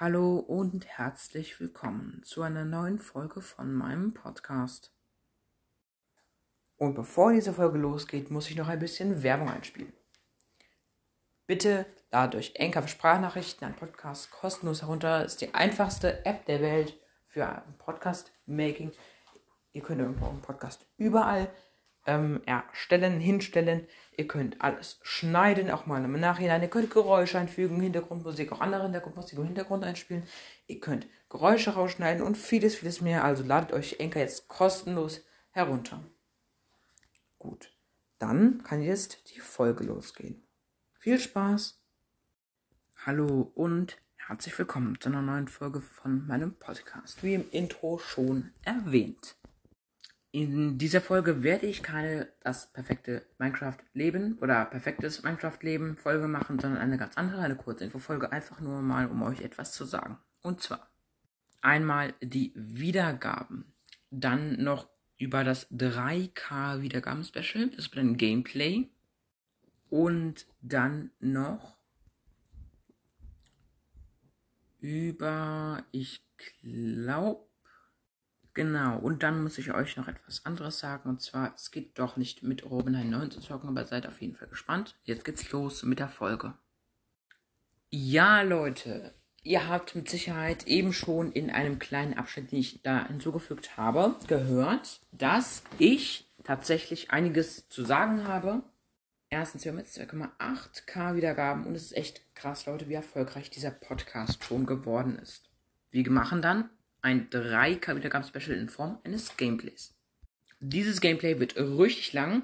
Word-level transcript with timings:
Hallo 0.00 0.38
und 0.38 0.86
herzlich 0.86 1.60
willkommen 1.60 2.22
zu 2.24 2.40
einer 2.40 2.64
neuen 2.64 2.98
Folge 2.98 3.42
von 3.42 3.70
meinem 3.74 4.14
Podcast. 4.14 4.94
Und 6.78 6.94
bevor 6.94 7.34
diese 7.34 7.52
Folge 7.52 7.76
losgeht, 7.76 8.30
muss 8.30 8.48
ich 8.48 8.56
noch 8.56 8.68
ein 8.68 8.78
bisschen 8.78 9.22
Werbung 9.22 9.50
einspielen. 9.50 9.92
Bitte 11.46 11.84
euch 12.34 12.58
Anchor 12.58 12.80
für 12.80 12.88
Sprachnachrichten 12.88 13.66
an 13.66 13.76
Podcast 13.76 14.30
kostenlos 14.30 14.80
herunter. 14.80 15.22
Ist 15.22 15.42
die 15.42 15.52
einfachste 15.52 16.24
App 16.24 16.46
der 16.46 16.62
Welt 16.62 16.98
für 17.26 17.62
Podcast-Making. 17.76 18.92
Ihr 19.74 19.82
könnt 19.82 20.00
euren 20.00 20.40
Podcast 20.40 20.86
überall 20.96 21.52
ähm, 22.06 22.42
erstellen, 22.46 23.20
hinstellen. 23.20 23.86
Ihr 24.16 24.26
könnt 24.26 24.60
alles 24.60 24.98
schneiden, 25.02 25.70
auch 25.70 25.86
mal 25.86 26.04
im 26.04 26.18
Nachhinein. 26.18 26.62
Ihr 26.62 26.68
könnt 26.68 26.90
Geräusche 26.90 27.38
einfügen, 27.38 27.80
Hintergrundmusik, 27.80 28.52
auch 28.52 28.60
andere 28.60 28.82
Hintergrundmusik 28.84 29.38
im 29.38 29.44
Hintergrund 29.44 29.84
einspielen. 29.84 30.24
Ihr 30.66 30.80
könnt 30.80 31.06
Geräusche 31.28 31.70
rausschneiden 31.70 32.22
und 32.22 32.36
vieles, 32.36 32.76
vieles 32.76 33.00
mehr. 33.00 33.24
Also 33.24 33.44
ladet 33.44 33.72
euch 33.72 34.00
Enker 34.00 34.20
jetzt 34.20 34.48
kostenlos 34.48 35.24
herunter. 35.52 36.02
Gut, 37.38 37.72
dann 38.18 38.62
kann 38.64 38.82
jetzt 38.82 39.34
die 39.34 39.40
Folge 39.40 39.84
losgehen. 39.84 40.42
Viel 40.98 41.18
Spaß! 41.18 41.80
Hallo 43.06 43.50
und 43.54 43.96
herzlich 44.16 44.58
willkommen 44.58 45.00
zu 45.00 45.08
einer 45.08 45.22
neuen 45.22 45.48
Folge 45.48 45.80
von 45.80 46.26
meinem 46.26 46.54
Podcast. 46.54 47.22
Wie 47.22 47.32
im 47.32 47.48
Intro 47.50 47.98
schon 47.98 48.52
erwähnt. 48.62 49.36
In 50.32 50.78
dieser 50.78 51.00
Folge 51.00 51.42
werde 51.42 51.66
ich 51.66 51.82
keine 51.82 52.28
das 52.40 52.72
perfekte 52.72 53.26
Minecraft-Leben 53.38 54.38
oder 54.38 54.64
perfektes 54.64 55.24
Minecraft-Leben 55.24 55.96
Folge 55.96 56.28
machen, 56.28 56.60
sondern 56.60 56.80
eine 56.80 56.98
ganz 56.98 57.16
andere, 57.16 57.40
eine 57.42 57.56
kurze 57.56 57.84
Infofolge, 57.84 58.30
einfach 58.30 58.60
nur 58.60 58.80
mal, 58.80 59.08
um 59.08 59.22
euch 59.22 59.40
etwas 59.40 59.72
zu 59.72 59.84
sagen. 59.84 60.18
Und 60.42 60.62
zwar 60.62 60.88
einmal 61.62 62.14
die 62.22 62.52
Wiedergaben, 62.54 63.74
dann 64.10 64.62
noch 64.62 64.88
über 65.18 65.42
das 65.42 65.68
3K 65.72 66.80
Wiedergaben-Special, 66.80 67.70
das 67.70 67.90
wird 67.90 67.98
ein 68.04 68.16
Gameplay 68.16 68.88
und 69.90 70.46
dann 70.62 71.10
noch 71.18 71.76
über, 74.78 75.84
ich 75.90 76.24
glaube, 76.62 77.49
Genau, 78.52 78.98
und 78.98 79.22
dann 79.22 79.42
muss 79.42 79.58
ich 79.58 79.72
euch 79.72 79.96
noch 79.96 80.08
etwas 80.08 80.44
anderes 80.44 80.80
sagen. 80.80 81.08
Und 81.08 81.20
zwar, 81.22 81.54
es 81.54 81.70
geht 81.70 81.98
doch 81.98 82.16
nicht 82.16 82.42
mit 82.42 82.68
Robin 82.68 83.08
9 83.08 83.30
zu 83.30 83.40
zocken, 83.40 83.68
aber 83.68 83.84
seid 83.84 84.06
auf 84.06 84.20
jeden 84.20 84.34
Fall 84.34 84.48
gespannt. 84.48 84.96
Jetzt 85.04 85.24
geht's 85.24 85.52
los 85.52 85.84
mit 85.84 86.00
der 86.00 86.08
Folge. 86.08 86.54
Ja, 87.90 88.42
Leute, 88.42 89.14
ihr 89.42 89.68
habt 89.68 89.94
mit 89.94 90.08
Sicherheit 90.08 90.66
eben 90.66 90.92
schon 90.92 91.32
in 91.32 91.50
einem 91.50 91.78
kleinen 91.78 92.14
Abschnitt, 92.14 92.50
den 92.50 92.58
ich 92.58 92.82
da 92.82 93.06
hinzugefügt 93.06 93.76
habe, 93.76 94.16
gehört, 94.26 95.00
dass 95.12 95.62
ich 95.78 96.32
tatsächlich 96.42 97.10
einiges 97.10 97.68
zu 97.68 97.84
sagen 97.84 98.26
habe. 98.26 98.62
Erstens, 99.28 99.64
wir 99.64 99.70
haben 99.70 99.78
jetzt 99.78 99.96
2,8k 99.96 101.14
Wiedergaben 101.14 101.66
und 101.66 101.76
es 101.76 101.84
ist 101.84 101.96
echt 101.96 102.34
krass, 102.34 102.66
Leute, 102.66 102.88
wie 102.88 102.94
erfolgreich 102.94 103.48
dieser 103.48 103.70
Podcast 103.70 104.42
schon 104.42 104.66
geworden 104.66 105.16
ist. 105.18 105.50
Wir 105.92 106.10
machen 106.10 106.42
dann 106.42 106.68
ein 107.02 107.30
3K 107.30 107.96
Wiedergaben-Special 107.96 108.56
in 108.56 108.68
Form 108.68 108.98
eines 109.04 109.36
Gameplays. 109.36 109.94
Dieses 110.60 111.00
Gameplay 111.00 111.38
wird 111.40 111.56
richtig 111.56 112.12
lang. 112.12 112.42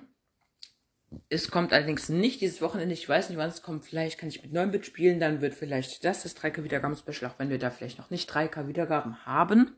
Es 1.28 1.50
kommt 1.50 1.72
allerdings 1.72 2.08
nicht 2.08 2.40
dieses 2.40 2.60
Wochenende. 2.60 2.94
Ich 2.94 3.08
weiß 3.08 3.28
nicht, 3.28 3.38
wann 3.38 3.50
es 3.50 3.62
kommt. 3.62 3.84
Vielleicht 3.84 4.18
kann 4.18 4.28
ich 4.28 4.42
mit 4.42 4.52
9-Bit 4.52 4.86
spielen. 4.86 5.20
Dann 5.20 5.40
wird 5.40 5.54
vielleicht 5.54 6.04
das 6.04 6.22
das 6.22 6.36
3K 6.36 6.64
Wiedergaben-Special, 6.64 7.30
auch 7.30 7.38
wenn 7.38 7.50
wir 7.50 7.58
da 7.58 7.70
vielleicht 7.70 7.98
noch 7.98 8.10
nicht 8.10 8.30
3K 8.30 8.66
Wiedergaben 8.68 9.24
haben. 9.26 9.76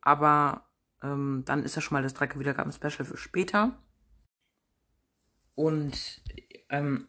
Aber 0.00 0.66
ähm, 1.02 1.42
dann 1.44 1.64
ist 1.64 1.76
das 1.76 1.84
schon 1.84 1.94
mal 1.96 2.02
das 2.02 2.14
3K 2.14 2.38
Wiedergaben-Special 2.38 3.04
für 3.04 3.16
später. 3.16 3.82
Und 5.54 6.22
ähm, 6.68 7.08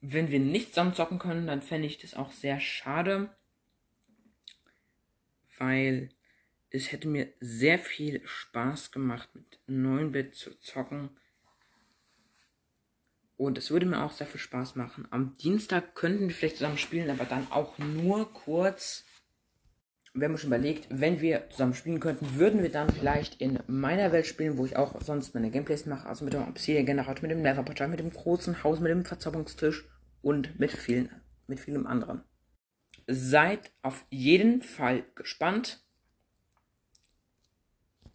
wenn 0.00 0.30
wir 0.30 0.38
nicht 0.38 0.70
zusammen 0.70 0.94
zocken 0.94 1.18
können, 1.18 1.46
dann 1.46 1.62
fände 1.62 1.86
ich 1.86 1.98
das 1.98 2.14
auch 2.14 2.30
sehr 2.30 2.60
schade 2.60 3.30
weil 5.62 6.08
es 6.70 6.90
hätte 6.90 7.06
mir 7.06 7.28
sehr 7.38 7.78
viel 7.78 8.20
Spaß 8.24 8.90
gemacht, 8.90 9.28
mit 9.34 9.60
9-Bit 9.68 10.34
zu 10.34 10.58
zocken. 10.58 11.10
Und 13.36 13.58
es 13.58 13.70
würde 13.70 13.86
mir 13.86 14.02
auch 14.02 14.10
sehr 14.10 14.26
viel 14.26 14.40
Spaß 14.40 14.74
machen. 14.74 15.06
Am 15.10 15.36
Dienstag 15.36 15.94
könnten 15.94 16.28
wir 16.28 16.34
vielleicht 16.34 16.56
zusammen 16.56 16.78
spielen, 16.78 17.10
aber 17.10 17.24
dann 17.26 17.46
auch 17.50 17.78
nur 17.78 18.32
kurz. 18.32 19.04
Wir 20.14 20.28
haben 20.28 20.36
schon 20.36 20.48
überlegt, 20.48 20.88
wenn 20.90 21.20
wir 21.20 21.48
zusammen 21.50 21.74
spielen 21.74 22.00
könnten, 22.00 22.34
würden 22.34 22.62
wir 22.62 22.70
dann 22.70 22.90
vielleicht 22.90 23.40
in 23.40 23.60
meiner 23.68 24.10
Welt 24.10 24.26
spielen, 24.26 24.58
wo 24.58 24.66
ich 24.66 24.76
auch 24.76 25.00
sonst 25.00 25.34
meine 25.34 25.50
Gameplays 25.50 25.86
mache. 25.86 26.08
Also 26.08 26.24
mit 26.24 26.34
dem 26.34 26.48
Obsidian-Generator, 26.48 27.22
mit 27.22 27.30
dem 27.30 27.42
Nether-Portal, 27.42 27.88
mit 27.88 28.00
dem 28.00 28.10
großen 28.10 28.64
Haus, 28.64 28.80
mit 28.80 28.90
dem 28.90 29.04
Verzauberungstisch 29.04 29.88
und 30.22 30.58
mit 30.58 30.72
vielen, 30.72 31.10
mit 31.46 31.60
vielem 31.60 31.86
anderen 31.86 32.24
seid 33.14 33.70
auf 33.82 34.04
jeden 34.10 34.62
Fall 34.62 35.04
gespannt, 35.14 35.82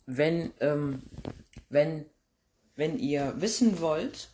wenn, 0.05 0.53
ähm, 0.59 1.03
wenn, 1.69 2.05
wenn 2.75 2.97
ihr 2.97 3.39
wissen 3.41 3.79
wollt, 3.79 4.29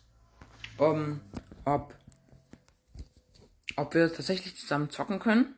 um, 0.78 1.20
ob, 1.64 1.94
ob 3.76 3.94
wir 3.94 4.12
tatsächlich 4.12 4.56
zusammen 4.56 4.90
zocken 4.90 5.18
können, 5.18 5.56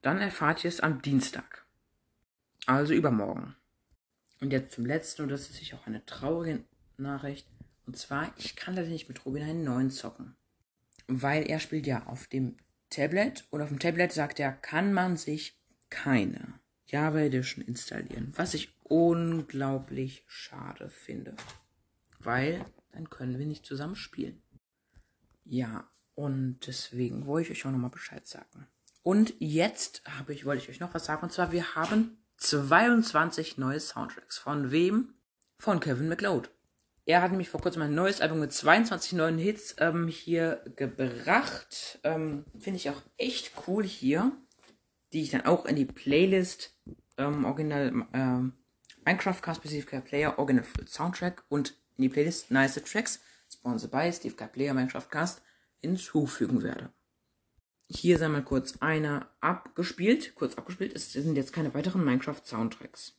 dann 0.00 0.18
erfahrt 0.18 0.64
ihr 0.64 0.68
es 0.68 0.80
am 0.80 1.02
Dienstag. 1.02 1.64
Also 2.66 2.94
übermorgen. 2.94 3.56
Und 4.40 4.52
jetzt 4.52 4.74
zum 4.74 4.86
letzten, 4.86 5.22
und 5.22 5.28
das 5.28 5.42
ist 5.42 5.54
sicher 5.54 5.78
auch 5.78 5.86
eine 5.86 6.04
traurige 6.04 6.64
Nachricht. 6.96 7.46
Und 7.86 7.96
zwar, 7.96 8.32
ich 8.38 8.56
kann 8.56 8.74
leider 8.74 8.88
nicht 8.88 9.08
mit 9.08 9.24
Robin 9.24 9.42
einen 9.42 9.64
neuen 9.64 9.90
zocken. 9.90 10.36
Weil 11.08 11.44
er 11.48 11.60
spielt 11.60 11.86
ja 11.86 12.06
auf 12.06 12.26
dem 12.28 12.56
Tablet 12.92 13.44
und 13.50 13.62
auf 13.62 13.68
dem 13.68 13.78
Tablet 13.78 14.12
sagt 14.12 14.38
er, 14.38 14.52
kann 14.52 14.92
man 14.92 15.16
sich 15.16 15.58
keine 15.90 16.60
Java 16.86 17.20
Edition 17.20 17.64
installieren, 17.64 18.32
was 18.36 18.54
ich 18.54 18.74
unglaublich 18.84 20.24
schade 20.26 20.90
finde, 20.90 21.34
weil 22.20 22.64
dann 22.92 23.08
können 23.08 23.38
wir 23.38 23.46
nicht 23.46 23.64
zusammen 23.64 23.96
spielen. 23.96 24.42
Ja, 25.44 25.88
und 26.14 26.60
deswegen 26.66 27.26
wollte 27.26 27.52
ich 27.52 27.58
euch 27.58 27.66
auch 27.66 27.72
nochmal 27.72 27.90
Bescheid 27.90 28.26
sagen. 28.26 28.66
Und 29.02 29.34
jetzt 29.38 30.02
habe 30.06 30.32
ich, 30.32 30.44
wollte 30.44 30.62
ich 30.62 30.68
euch 30.68 30.80
noch 30.80 30.94
was 30.94 31.06
sagen, 31.06 31.22
und 31.22 31.32
zwar 31.32 31.50
wir 31.50 31.74
haben 31.74 32.18
22 32.36 33.58
neue 33.58 33.80
Soundtracks. 33.80 34.38
Von 34.38 34.70
wem? 34.70 35.14
Von 35.58 35.80
Kevin 35.80 36.08
McLeod. 36.08 36.50
Er 37.04 37.20
hat 37.20 37.30
nämlich 37.30 37.48
vor 37.48 37.60
kurzem 37.60 37.82
ein 37.82 37.94
neues 37.94 38.20
Album 38.20 38.40
mit 38.40 38.52
22 38.52 39.14
neuen 39.14 39.38
Hits 39.38 39.74
ähm, 39.78 40.06
hier 40.06 40.62
gebracht. 40.76 41.98
Ähm, 42.04 42.44
Finde 42.58 42.76
ich 42.76 42.90
auch 42.90 43.02
echt 43.18 43.52
cool 43.66 43.84
hier. 43.84 44.32
Die 45.12 45.22
ich 45.22 45.30
dann 45.30 45.44
auch 45.44 45.66
in 45.66 45.76
die 45.76 45.84
Playlist 45.84 46.78
ähm, 47.18 47.44
Original 47.44 48.06
ähm, 48.14 48.52
Minecraft 49.04 49.40
Cast 49.42 49.60
Steve 49.66 49.84
K 49.84 50.00
Player 50.00 50.38
Original 50.38 50.64
Soundtrack 50.86 51.44
und 51.48 51.74
in 51.96 52.02
die 52.02 52.08
Playlist 52.08 52.50
Nice 52.50 52.80
Tracks 52.84 53.20
Sponsored 53.52 53.90
by 53.90 54.10
Steve 54.12 54.34
K 54.34 54.46
Player 54.46 54.72
Minecraft 54.72 55.08
Cast 55.10 55.42
hinzufügen 55.80 56.62
werde. 56.62 56.92
Hier 57.88 58.16
sei 58.16 58.28
mal 58.28 58.44
kurz 58.44 58.78
einer 58.78 59.28
abgespielt, 59.40 60.34
kurz 60.34 60.54
abgespielt. 60.54 60.94
Es 60.94 61.12
sind 61.12 61.36
jetzt 61.36 61.52
keine 61.52 61.74
weiteren 61.74 62.04
Minecraft 62.04 62.40
Soundtracks. 62.42 63.14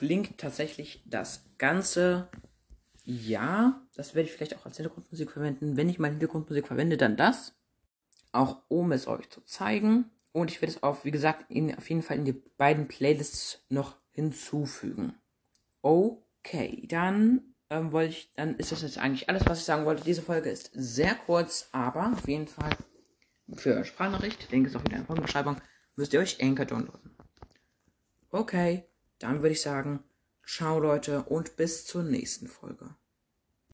Klingt 0.00 0.38
tatsächlich 0.38 1.02
das 1.04 1.44
ganze 1.58 2.30
Jahr. 3.04 3.86
Das 3.94 4.14
werde 4.14 4.30
ich 4.30 4.34
vielleicht 4.34 4.56
auch 4.56 4.64
als 4.64 4.78
Hintergrundmusik 4.78 5.30
verwenden. 5.30 5.76
Wenn 5.76 5.90
ich 5.90 5.98
meine 5.98 6.14
Hintergrundmusik 6.14 6.66
verwende, 6.66 6.96
dann 6.96 7.18
das. 7.18 7.52
Auch 8.32 8.62
um 8.68 8.92
es 8.92 9.06
euch 9.06 9.28
zu 9.28 9.42
zeigen. 9.42 10.06
Und 10.32 10.50
ich 10.50 10.62
werde 10.62 10.72
es 10.72 10.82
auf, 10.82 11.04
wie 11.04 11.10
gesagt, 11.10 11.50
in, 11.50 11.76
auf 11.76 11.90
jeden 11.90 12.00
Fall 12.00 12.16
in 12.16 12.24
die 12.24 12.32
beiden 12.32 12.88
Playlists 12.88 13.62
noch 13.68 13.98
hinzufügen. 14.12 15.16
Okay, 15.82 16.86
dann 16.88 17.54
ähm, 17.68 17.92
wollte 17.92 18.12
ich, 18.12 18.32
dann 18.36 18.56
ist 18.56 18.72
das 18.72 18.80
jetzt 18.80 18.96
eigentlich 18.96 19.28
alles, 19.28 19.44
was 19.44 19.58
ich 19.58 19.64
sagen 19.66 19.84
wollte. 19.84 20.04
Diese 20.04 20.22
Folge 20.22 20.48
ist 20.48 20.70
sehr 20.72 21.14
kurz, 21.14 21.68
aber 21.72 22.10
auf 22.14 22.26
jeden 22.26 22.48
Fall 22.48 22.74
für 23.52 23.84
Sprachnachricht, 23.84 24.48
ich, 24.50 24.64
ist 24.64 24.76
auch 24.76 24.84
wieder 24.84 24.96
in 24.96 25.06
der 25.06 25.14
Beschreibung, 25.14 25.60
müsst 25.94 26.14
ihr 26.14 26.20
euch 26.20 26.42
Anchor 26.42 26.64
downloaden. 26.64 27.10
Okay. 28.30 28.89
Dann 29.20 29.42
würde 29.42 29.52
ich 29.52 29.60
sagen, 29.60 30.02
ciao 30.44 30.80
Leute 30.80 31.22
und 31.22 31.56
bis 31.56 31.86
zur 31.86 32.02
nächsten 32.02 32.48
Folge. 32.48 32.96